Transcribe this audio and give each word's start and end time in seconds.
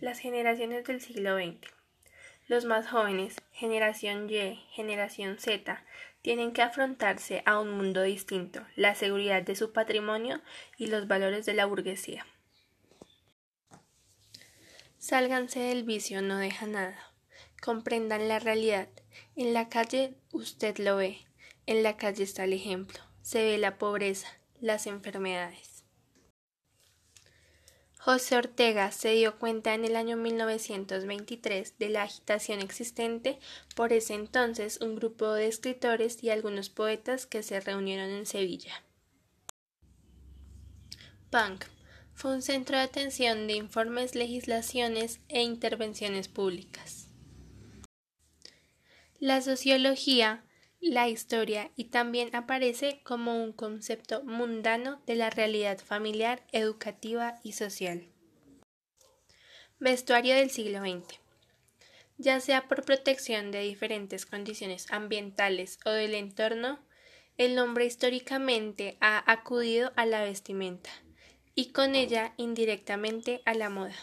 Las 0.00 0.18
generaciones 0.18 0.84
del 0.84 1.02
siglo 1.02 1.36
XX. 1.36 1.60
Los 2.48 2.64
más 2.64 2.88
jóvenes, 2.88 3.36
generación 3.52 4.30
Y, 4.30 4.56
generación 4.72 5.38
Z, 5.38 5.84
tienen 6.22 6.52
que 6.52 6.62
afrontarse 6.62 7.42
a 7.44 7.60
un 7.60 7.70
mundo 7.72 8.00
distinto, 8.00 8.66
la 8.76 8.94
seguridad 8.94 9.42
de 9.42 9.54
su 9.54 9.72
patrimonio 9.74 10.40
y 10.78 10.86
los 10.86 11.06
valores 11.06 11.44
de 11.44 11.52
la 11.52 11.66
burguesía. 11.66 12.26
Sálganse 14.96 15.60
del 15.60 15.84
vicio, 15.84 16.22
no 16.22 16.38
deja 16.38 16.66
nada. 16.66 17.12
Comprendan 17.60 18.26
la 18.26 18.38
realidad. 18.38 18.88
En 19.36 19.52
la 19.52 19.68
calle 19.68 20.14
usted 20.32 20.78
lo 20.78 20.96
ve. 20.96 21.18
En 21.66 21.82
la 21.82 21.98
calle 21.98 22.24
está 22.24 22.44
el 22.44 22.54
ejemplo. 22.54 23.00
Se 23.20 23.44
ve 23.44 23.58
la 23.58 23.76
pobreza, 23.76 24.28
las 24.60 24.86
enfermedades. 24.86 25.69
José 28.02 28.38
Ortega 28.38 28.92
se 28.92 29.10
dio 29.10 29.38
cuenta 29.38 29.74
en 29.74 29.84
el 29.84 29.94
año 29.94 30.16
1923 30.16 31.78
de 31.78 31.90
la 31.90 32.04
agitación 32.04 32.60
existente 32.60 33.38
por 33.76 33.92
ese 33.92 34.14
entonces 34.14 34.80
un 34.80 34.96
grupo 34.96 35.34
de 35.34 35.48
escritores 35.48 36.24
y 36.24 36.30
algunos 36.30 36.70
poetas 36.70 37.26
que 37.26 37.42
se 37.42 37.60
reunieron 37.60 38.08
en 38.08 38.24
Sevilla. 38.24 38.82
Punk 41.28 41.66
fue 42.14 42.32
un 42.32 42.40
centro 42.40 42.78
de 42.78 42.84
atención 42.84 43.46
de 43.46 43.52
informes, 43.56 44.14
legislaciones 44.14 45.20
e 45.28 45.42
intervenciones 45.42 46.28
públicas. 46.28 47.06
La 49.18 49.42
sociología, 49.42 50.42
la 50.80 51.08
historia 51.08 51.70
y 51.76 51.84
también 51.84 52.34
aparece 52.34 53.00
como 53.04 53.42
un 53.42 53.52
concepto 53.52 54.22
mundano 54.24 55.02
de 55.06 55.14
la 55.14 55.28
realidad 55.28 55.78
familiar, 55.78 56.42
educativa 56.52 57.38
y 57.42 57.52
social. 57.52 58.08
Vestuario 59.78 60.34
del 60.34 60.50
siglo 60.50 60.80
XX. 60.80 61.20
Ya 62.16 62.40
sea 62.40 62.68
por 62.68 62.84
protección 62.84 63.50
de 63.50 63.60
diferentes 63.60 64.26
condiciones 64.26 64.90
ambientales 64.90 65.78
o 65.84 65.90
del 65.90 66.14
entorno, 66.14 66.78
el 67.36 67.58
hombre 67.58 67.86
históricamente 67.86 68.98
ha 69.00 69.30
acudido 69.30 69.92
a 69.96 70.04
la 70.06 70.22
vestimenta 70.22 70.90
y 71.54 71.72
con 71.72 71.94
ella 71.94 72.34
indirectamente 72.36 73.42
a 73.44 73.54
la 73.54 73.70
moda. 73.70 73.96